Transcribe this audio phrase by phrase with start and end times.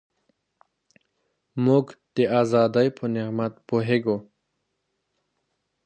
[1.65, 4.17] موږ د ازادۍ په نعمت پوهېږو.